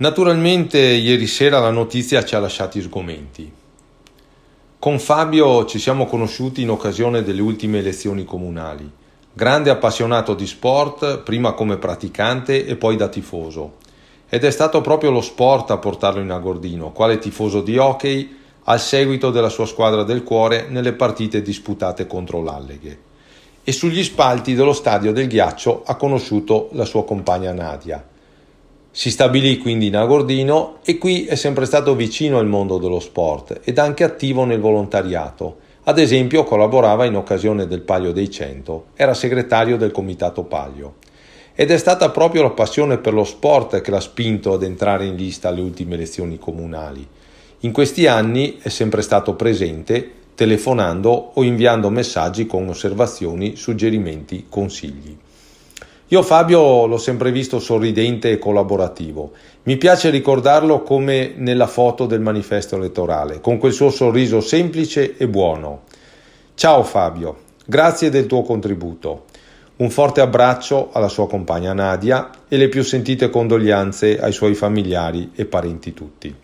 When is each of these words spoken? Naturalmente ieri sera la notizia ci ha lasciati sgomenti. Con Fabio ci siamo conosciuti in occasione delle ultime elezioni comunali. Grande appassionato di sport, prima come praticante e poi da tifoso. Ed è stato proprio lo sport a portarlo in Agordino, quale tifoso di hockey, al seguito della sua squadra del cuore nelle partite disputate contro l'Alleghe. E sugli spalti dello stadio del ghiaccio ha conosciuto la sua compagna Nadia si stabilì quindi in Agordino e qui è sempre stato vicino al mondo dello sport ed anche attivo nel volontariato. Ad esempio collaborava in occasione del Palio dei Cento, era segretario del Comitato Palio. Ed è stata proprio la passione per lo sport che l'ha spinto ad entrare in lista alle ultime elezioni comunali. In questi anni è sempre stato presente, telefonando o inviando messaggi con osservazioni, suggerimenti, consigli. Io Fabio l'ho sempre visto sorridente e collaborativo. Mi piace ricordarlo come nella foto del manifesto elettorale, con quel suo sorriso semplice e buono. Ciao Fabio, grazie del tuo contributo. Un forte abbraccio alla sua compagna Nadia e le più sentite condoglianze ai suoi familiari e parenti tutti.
Naturalmente 0.00 0.78
ieri 0.78 1.26
sera 1.26 1.58
la 1.58 1.70
notizia 1.70 2.24
ci 2.24 2.34
ha 2.34 2.38
lasciati 2.38 2.80
sgomenti. 2.80 3.52
Con 4.78 4.98
Fabio 4.98 5.66
ci 5.66 5.78
siamo 5.78 6.06
conosciuti 6.06 6.62
in 6.62 6.70
occasione 6.70 7.22
delle 7.22 7.42
ultime 7.42 7.80
elezioni 7.80 8.24
comunali. 8.24 8.90
Grande 9.30 9.68
appassionato 9.68 10.32
di 10.32 10.46
sport, 10.46 11.18
prima 11.18 11.52
come 11.52 11.76
praticante 11.76 12.64
e 12.64 12.76
poi 12.76 12.96
da 12.96 13.08
tifoso. 13.08 13.74
Ed 14.30 14.42
è 14.44 14.50
stato 14.50 14.80
proprio 14.80 15.10
lo 15.10 15.20
sport 15.20 15.70
a 15.70 15.76
portarlo 15.76 16.22
in 16.22 16.30
Agordino, 16.30 16.92
quale 16.92 17.18
tifoso 17.18 17.60
di 17.60 17.76
hockey, 17.76 18.38
al 18.64 18.80
seguito 18.80 19.30
della 19.30 19.50
sua 19.50 19.66
squadra 19.66 20.02
del 20.02 20.22
cuore 20.22 20.68
nelle 20.70 20.94
partite 20.94 21.42
disputate 21.42 22.06
contro 22.06 22.42
l'Alleghe. 22.42 22.98
E 23.62 23.70
sugli 23.70 24.02
spalti 24.02 24.54
dello 24.54 24.72
stadio 24.72 25.12
del 25.12 25.28
ghiaccio 25.28 25.82
ha 25.84 25.94
conosciuto 25.96 26.70
la 26.72 26.86
sua 26.86 27.04
compagna 27.04 27.52
Nadia 27.52 28.02
si 28.92 29.10
stabilì 29.12 29.58
quindi 29.58 29.86
in 29.86 29.96
Agordino 29.96 30.78
e 30.84 30.98
qui 30.98 31.24
è 31.24 31.36
sempre 31.36 31.64
stato 31.64 31.94
vicino 31.94 32.38
al 32.38 32.48
mondo 32.48 32.78
dello 32.78 32.98
sport 32.98 33.60
ed 33.62 33.78
anche 33.78 34.02
attivo 34.02 34.44
nel 34.44 34.58
volontariato. 34.58 35.58
Ad 35.84 35.98
esempio 35.98 36.42
collaborava 36.42 37.04
in 37.04 37.14
occasione 37.14 37.68
del 37.68 37.82
Palio 37.82 38.12
dei 38.12 38.28
Cento, 38.30 38.86
era 38.94 39.14
segretario 39.14 39.76
del 39.76 39.92
Comitato 39.92 40.42
Palio. 40.42 40.94
Ed 41.54 41.70
è 41.70 41.78
stata 41.78 42.10
proprio 42.10 42.42
la 42.42 42.50
passione 42.50 42.98
per 42.98 43.12
lo 43.12 43.24
sport 43.24 43.80
che 43.80 43.90
l'ha 43.90 44.00
spinto 44.00 44.52
ad 44.52 44.64
entrare 44.64 45.04
in 45.04 45.14
lista 45.14 45.48
alle 45.48 45.60
ultime 45.60 45.94
elezioni 45.94 46.38
comunali. 46.38 47.06
In 47.60 47.72
questi 47.72 48.06
anni 48.08 48.58
è 48.60 48.70
sempre 48.70 49.02
stato 49.02 49.34
presente, 49.34 50.10
telefonando 50.34 51.32
o 51.34 51.42
inviando 51.44 51.90
messaggi 51.90 52.46
con 52.46 52.68
osservazioni, 52.68 53.54
suggerimenti, 53.54 54.46
consigli. 54.48 55.16
Io 56.12 56.24
Fabio 56.24 56.86
l'ho 56.86 56.98
sempre 56.98 57.30
visto 57.30 57.60
sorridente 57.60 58.32
e 58.32 58.38
collaborativo. 58.38 59.30
Mi 59.62 59.76
piace 59.76 60.10
ricordarlo 60.10 60.82
come 60.82 61.34
nella 61.36 61.68
foto 61.68 62.06
del 62.06 62.18
manifesto 62.18 62.74
elettorale, 62.74 63.40
con 63.40 63.58
quel 63.58 63.72
suo 63.72 63.90
sorriso 63.90 64.40
semplice 64.40 65.16
e 65.16 65.28
buono. 65.28 65.82
Ciao 66.54 66.82
Fabio, 66.82 67.36
grazie 67.64 68.10
del 68.10 68.26
tuo 68.26 68.42
contributo. 68.42 69.26
Un 69.76 69.90
forte 69.90 70.20
abbraccio 70.20 70.88
alla 70.90 71.06
sua 71.06 71.28
compagna 71.28 71.72
Nadia 71.72 72.30
e 72.48 72.56
le 72.56 72.68
più 72.68 72.82
sentite 72.82 73.30
condoglianze 73.30 74.18
ai 74.18 74.32
suoi 74.32 74.56
familiari 74.56 75.30
e 75.36 75.44
parenti 75.44 75.94
tutti. 75.94 76.34